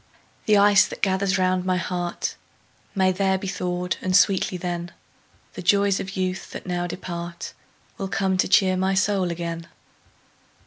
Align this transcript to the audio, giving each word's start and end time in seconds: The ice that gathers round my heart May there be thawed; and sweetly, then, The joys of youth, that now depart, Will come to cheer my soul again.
The 0.47 0.57
ice 0.57 0.87
that 0.87 1.03
gathers 1.03 1.37
round 1.37 1.63
my 1.63 1.77
heart 1.77 2.35
May 2.95 3.11
there 3.11 3.37
be 3.37 3.45
thawed; 3.45 3.97
and 4.01 4.15
sweetly, 4.15 4.57
then, 4.57 4.89
The 5.53 5.61
joys 5.61 5.99
of 5.99 6.17
youth, 6.17 6.49
that 6.53 6.65
now 6.65 6.87
depart, 6.87 7.53
Will 7.99 8.07
come 8.07 8.35
to 8.37 8.47
cheer 8.47 8.75
my 8.75 8.95
soul 8.95 9.29
again. 9.29 9.67